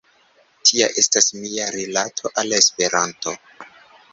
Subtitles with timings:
[0.69, 3.37] Tia estas mia rilato al Esperanto.